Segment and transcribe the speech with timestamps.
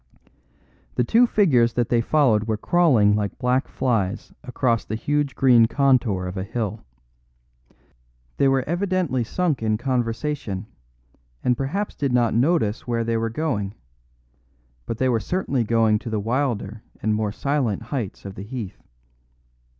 [0.95, 5.67] The two figures that they followed were crawling like black flies across the huge green
[5.67, 6.83] contour of a hill.
[8.37, 10.65] They were evidently sunk in conversation,
[11.43, 13.75] and perhaps did not notice where they were going;
[14.87, 18.81] but they were certainly going to the wilder and more silent heights of the Heath.